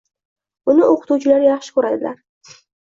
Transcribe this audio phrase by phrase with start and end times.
[0.73, 2.21] Uni o‘qituvchilari yaxshi ko‘radilar.